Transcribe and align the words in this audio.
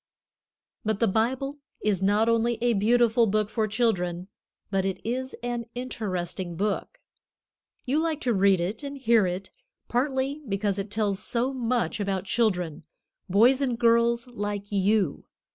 But 0.83 0.99
the 0.99 1.05
Bible 1.07 1.59
is 1.83 2.01
not 2.01 2.27
only 2.27 2.57
a 2.59 2.73
beautiful 2.73 3.27
book 3.27 3.51
for 3.51 3.67
children, 3.67 4.29
but 4.71 4.83
it 4.83 4.99
is 5.07 5.35
an 5.43 5.65
interesting 5.75 6.55
book. 6.55 6.99
You 7.85 8.01
like 8.01 8.19
to 8.21 8.33
read 8.33 8.59
it 8.59 8.81
and 8.81 8.97
hear 8.97 9.27
it, 9.27 9.51
partly 9.89 10.41
because 10.49 10.79
it 10.79 10.89
tells 10.89 11.19
so 11.19 11.53
much 11.53 11.99
about 11.99 12.25
children, 12.25 12.83
boys 13.29 13.61
and 13.61 13.77
girls 13.77 14.25
like 14.25 14.71
you. 14.71 15.25